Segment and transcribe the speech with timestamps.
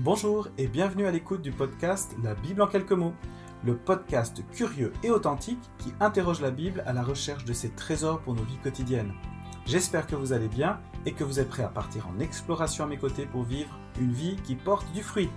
[0.00, 3.14] Bonjour et bienvenue à l'écoute du podcast La Bible en quelques mots,
[3.64, 8.18] le podcast curieux et authentique qui interroge la Bible à la recherche de ses trésors
[8.18, 9.14] pour nos vies quotidiennes.
[9.66, 12.86] J'espère que vous allez bien et que vous êtes prêts à partir en exploration à
[12.88, 15.30] mes côtés pour vivre une vie qui porte du fruit.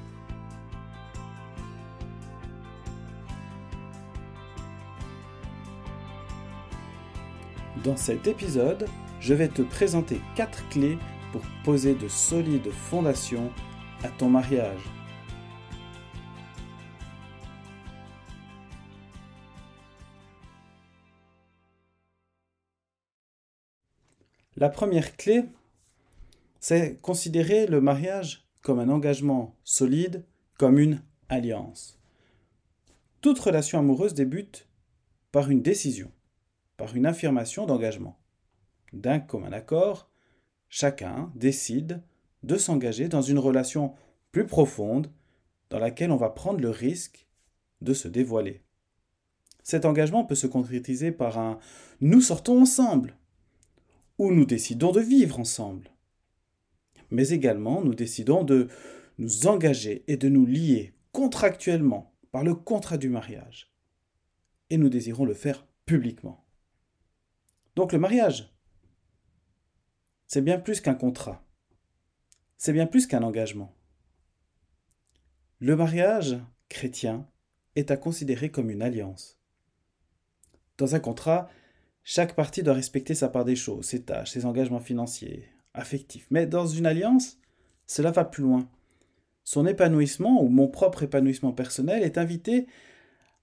[7.84, 8.88] Dans cet épisode,
[9.20, 10.98] je vais te présenter 4 clés
[11.31, 13.52] pour poser de solides fondations
[14.17, 14.79] ton mariage.
[24.55, 25.43] La première clé,
[26.59, 30.26] c'est considérer le mariage comme un engagement solide,
[30.57, 31.99] comme une alliance.
[33.21, 34.67] Toute relation amoureuse débute
[35.31, 36.12] par une décision,
[36.76, 38.17] par une affirmation d'engagement.
[38.93, 40.09] D'un commun accord,
[40.70, 42.01] chacun décide
[42.44, 43.93] de s'engager dans une relation
[44.32, 45.12] plus profonde
[45.70, 47.27] dans laquelle on va prendre le risque
[47.82, 48.63] de se dévoiler.
[49.63, 51.60] Cet engagement peut se concrétiser par un
[51.99, 53.18] nous sortons ensemble
[54.18, 55.91] ou nous décidons de vivre ensemble.
[57.12, 58.68] Mais également nous décidons de
[59.18, 63.74] nous engager et de nous lier contractuellement par le contrat du mariage.
[64.69, 66.46] Et nous désirons le faire publiquement.
[67.75, 68.53] Donc le mariage,
[70.28, 71.47] c'est bien plus qu'un contrat
[72.58, 73.74] c'est bien plus qu'un engagement.
[75.59, 76.38] Le mariage
[76.69, 77.28] chrétien
[77.75, 79.40] est à considérer comme une alliance.
[80.78, 81.50] Dans un contrat,
[82.03, 86.28] chaque partie doit respecter sa part des choses, ses tâches, ses engagements financiers, affectifs.
[86.30, 87.38] Mais dans une alliance,
[87.85, 88.69] cela va plus loin.
[89.44, 92.68] Son épanouissement ou mon propre épanouissement personnel est invité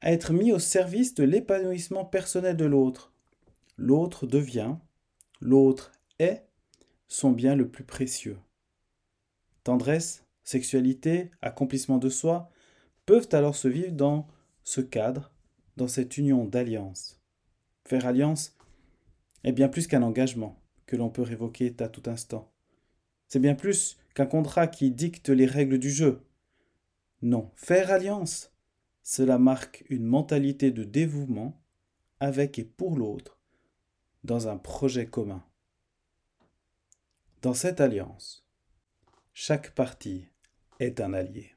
[0.01, 3.13] à être mis au service de l'épanouissement personnel de l'autre.
[3.77, 4.77] L'autre devient,
[5.41, 6.47] l'autre est
[7.09, 8.39] son bien le plus précieux.
[9.65, 12.51] Tendresse, sexualité, accomplissement de soi
[13.07, 14.29] peuvent alors se vivre dans
[14.63, 15.33] ce cadre,
[15.77, 17.21] dans cette union d'alliance.
[17.87, 18.57] Faire alliance
[19.43, 22.53] est bien plus qu'un engagement que l'on peut révoquer à tout instant.
[23.29, 26.23] C'est bien plus qu'un contrat qui dicte les règles du jeu.
[27.23, 28.53] Non, faire alliance,
[29.03, 31.61] cela marque une mentalité de dévouement
[32.21, 33.39] avec et pour l'autre
[34.25, 35.45] dans un projet commun.
[37.43, 38.44] Dans cette alliance,
[39.37, 40.29] chaque partie
[40.79, 41.51] est un allié.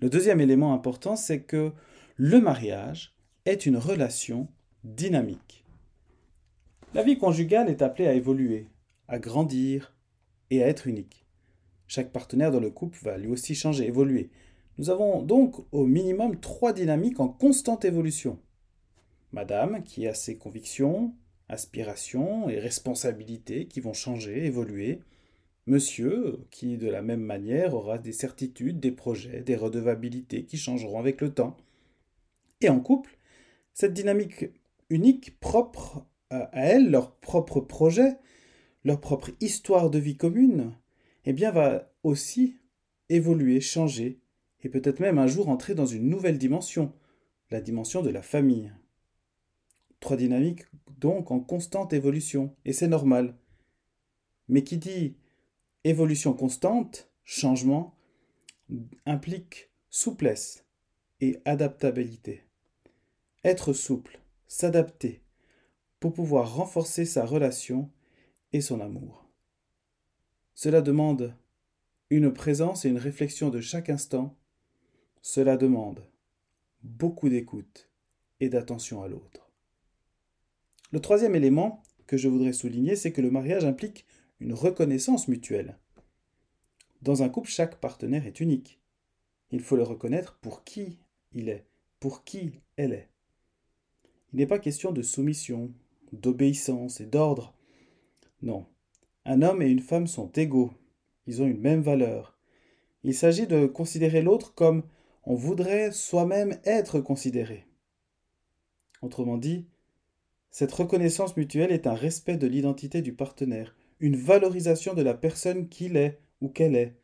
[0.00, 1.72] Le deuxième élément important, c'est que
[2.16, 4.48] le mariage est une relation
[4.82, 5.64] dynamique.
[6.92, 8.66] La vie conjugale est appelée à évoluer,
[9.06, 9.94] à grandir
[10.50, 11.24] et à être unique.
[11.86, 14.30] Chaque partenaire dans le couple va lui aussi changer, évoluer.
[14.76, 18.40] Nous avons donc au minimum trois dynamiques en constante évolution.
[19.30, 21.14] Madame, qui a ses convictions,
[21.48, 25.00] aspirations et responsabilités qui vont changer, évoluer.
[25.70, 30.98] Monsieur, qui de la même manière aura des certitudes, des projets, des redevabilités qui changeront
[30.98, 31.56] avec le temps.
[32.60, 33.16] Et en couple,
[33.72, 34.46] cette dynamique
[34.88, 38.16] unique, propre à elle, leur propre projet,
[38.82, 40.72] leur propre histoire de vie commune,
[41.24, 42.56] eh bien va aussi
[43.08, 44.18] évoluer, changer,
[44.64, 46.92] et peut-être même un jour entrer dans une nouvelle dimension,
[47.52, 48.72] la dimension de la famille.
[50.00, 50.64] Trois dynamiques
[50.98, 53.36] donc en constante évolution, et c'est normal.
[54.48, 55.14] Mais qui dit
[55.84, 57.94] Évolution constante, changement,
[59.06, 60.66] implique souplesse
[61.20, 62.44] et adaptabilité.
[63.44, 65.22] Être souple, s'adapter,
[65.98, 67.90] pour pouvoir renforcer sa relation
[68.52, 69.26] et son amour.
[70.54, 71.34] Cela demande
[72.10, 74.36] une présence et une réflexion de chaque instant.
[75.22, 76.04] Cela demande
[76.82, 77.88] beaucoup d'écoute
[78.40, 79.50] et d'attention à l'autre.
[80.92, 84.04] Le troisième élément que je voudrais souligner, c'est que le mariage implique
[84.40, 85.78] une reconnaissance mutuelle.
[87.02, 88.80] Dans un couple, chaque partenaire est unique.
[89.50, 90.98] Il faut le reconnaître pour qui
[91.32, 91.66] il est,
[91.98, 93.08] pour qui elle est.
[94.32, 95.72] Il n'est pas question de soumission,
[96.12, 97.54] d'obéissance et d'ordre.
[98.42, 98.66] Non.
[99.24, 100.72] Un homme et une femme sont égaux.
[101.26, 102.38] Ils ont une même valeur.
[103.02, 104.82] Il s'agit de considérer l'autre comme
[105.24, 107.66] on voudrait soi-même être considéré.
[109.02, 109.66] Autrement dit,
[110.50, 115.68] cette reconnaissance mutuelle est un respect de l'identité du partenaire, une valorisation de la personne
[115.68, 116.96] qu'il est ou qu'elle est.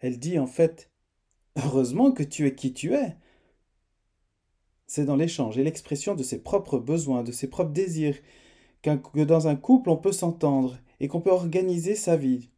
[0.00, 0.90] Elle dit en fait
[1.56, 3.16] Heureusement que tu es qui tu es.
[4.86, 8.18] C'est dans l'échange et l'expression de ses propres besoins, de ses propres désirs,
[8.82, 12.50] que dans un couple on peut s'entendre et qu'on peut organiser sa vie,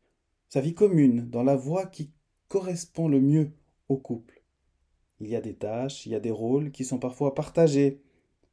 [0.48, 2.10] sa vie commune, dans la voie qui
[2.48, 3.52] correspond le mieux
[3.88, 4.42] au couple.
[5.20, 8.02] Il y a des tâches, il y a des rôles qui sont parfois partagés,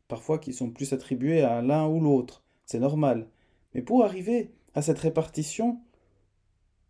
[0.08, 2.44] parfois qui sont plus attribués à l'un ou l'autre.
[2.66, 3.28] C'est normal.
[3.74, 5.80] Mais pour arriver à cette répartition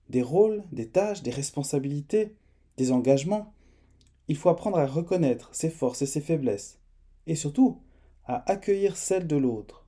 [0.09, 2.35] des rôles, des tâches, des responsabilités,
[2.77, 3.53] des engagements.
[4.27, 6.79] Il faut apprendre à reconnaître ses forces et ses faiblesses,
[7.27, 7.81] et surtout
[8.25, 9.85] à accueillir celles de l'autre.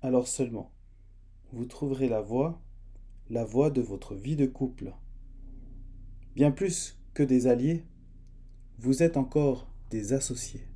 [0.00, 0.70] Alors seulement,
[1.52, 2.60] vous trouverez la voie,
[3.30, 4.94] la voie de votre vie de couple.
[6.34, 7.84] Bien plus que des alliés,
[8.78, 10.66] vous êtes encore des associés.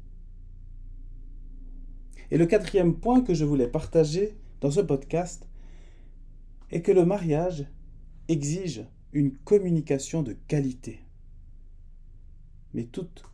[2.31, 5.48] Et le quatrième point que je voulais partager dans ce podcast
[6.70, 7.66] est que le mariage
[8.28, 11.00] exige une communication de qualité.
[12.72, 13.24] Mais toute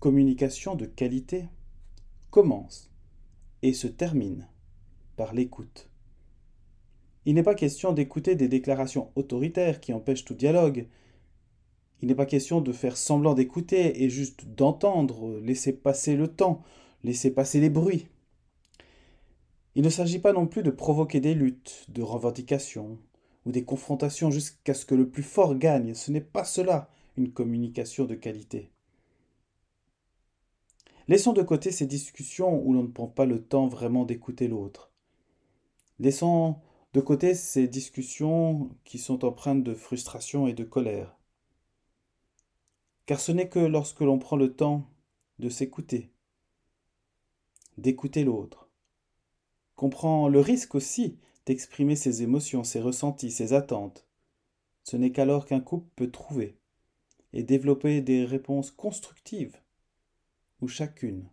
[0.00, 1.44] communication de qualité
[2.30, 2.90] commence
[3.60, 4.48] et se termine
[5.16, 5.90] par l'écoute.
[7.26, 10.88] Il n'est pas question d'écouter des déclarations autoritaires qui empêchent tout dialogue.
[12.00, 16.62] Il n'est pas question de faire semblant d'écouter et juste d'entendre, laisser passer le temps,
[17.04, 18.08] laisser passer les bruits.
[19.74, 22.98] Il ne s'agit pas non plus de provoquer des luttes, de revendications
[23.46, 25.94] ou des confrontations jusqu'à ce que le plus fort gagne.
[25.94, 28.70] Ce n'est pas cela une communication de qualité.
[31.08, 34.92] Laissons de côté ces discussions où l'on ne prend pas le temps vraiment d'écouter l'autre.
[35.98, 36.56] Laissons
[36.92, 41.16] de côté ces discussions qui sont empreintes de frustration et de colère.
[43.06, 44.88] Car ce n'est que lorsque l'on prend le temps
[45.38, 46.12] de s'écouter,
[47.78, 48.61] d'écouter l'autre,
[49.76, 54.06] comprend le risque aussi d'exprimer ses émotions, ses ressentis, ses attentes.
[54.84, 56.56] Ce n'est qu'alors qu'un couple peut trouver
[57.32, 59.56] et développer des réponses constructives
[60.60, 61.28] où chacune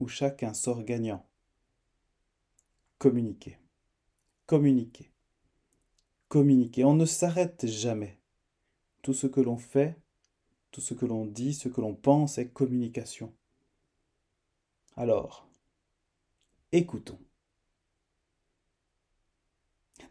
[0.00, 1.26] où chacun sort gagnant.
[2.98, 3.58] Communiquer.
[4.46, 5.10] Communiquer.
[6.28, 6.84] Communiquer.
[6.84, 8.18] On ne s'arrête jamais.
[9.02, 9.96] Tout ce que l'on fait,
[10.70, 13.32] tout ce que l'on dit, ce que l'on pense est communication.
[14.96, 15.48] Alors,
[16.72, 17.18] écoutons.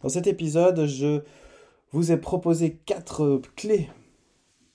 [0.02, 1.22] Dans cet épisode, je
[1.92, 3.90] vous ai proposé quatre clés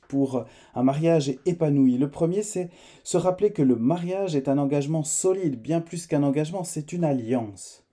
[0.08, 0.44] pour
[0.74, 1.96] un mariage épanoui.
[1.96, 2.70] Le premier, c'est
[3.04, 7.04] se rappeler que le mariage est un engagement solide, bien plus qu'un engagement, c'est une
[7.04, 7.84] alliance.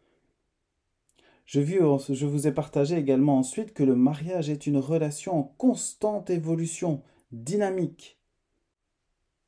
[1.48, 7.04] Je, vous ai partagé également ensuite que le mariage est une relation en constante évolution,
[7.32, 8.20] dynamique.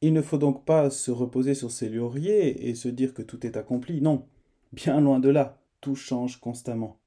[0.01, 3.45] Il ne faut donc pas se reposer sur ses lauriers et se dire que tout
[3.45, 3.99] est accompli.
[3.99, 4.25] Non,
[4.71, 6.99] bien loin de là, tout change constamment.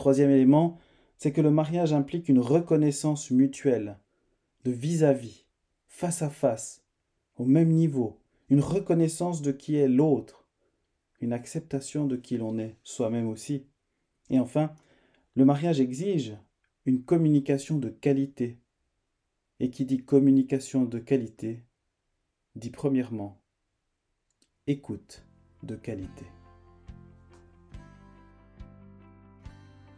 [0.00, 0.78] Troisième élément,
[1.18, 3.98] c'est que le mariage implique une reconnaissance mutuelle,
[4.64, 5.44] de vis-à-vis,
[5.88, 6.86] face à face,
[7.36, 8.18] au même niveau,
[8.48, 10.48] une reconnaissance de qui est l'autre,
[11.20, 13.66] une acceptation de qui l'on est, soi-même aussi.
[14.30, 14.72] Et enfin,
[15.34, 16.34] le mariage exige
[16.86, 18.58] une communication de qualité.
[19.58, 21.62] Et qui dit communication de qualité,
[22.56, 23.38] dit premièrement
[24.66, 25.26] écoute
[25.62, 26.24] de qualité.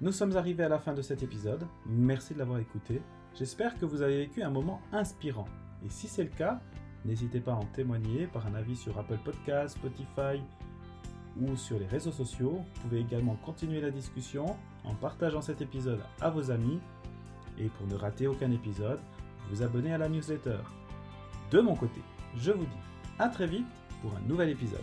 [0.03, 1.65] Nous sommes arrivés à la fin de cet épisode.
[1.87, 3.01] Merci de l'avoir écouté.
[3.37, 5.45] J'espère que vous avez vécu un moment inspirant.
[5.87, 6.61] Et si c'est le cas,
[7.05, 10.43] n'hésitez pas à en témoigner par un avis sur Apple Podcasts, Spotify
[11.41, 12.65] ou sur les réseaux sociaux.
[12.75, 16.81] Vous pouvez également continuer la discussion en partageant cet épisode à vos amis.
[17.57, 18.99] Et pour ne rater aucun épisode,
[19.51, 20.59] vous abonner à la newsletter.
[21.53, 22.01] De mon côté,
[22.37, 22.83] je vous dis
[23.21, 23.69] à très vite
[24.01, 24.81] pour un nouvel épisode.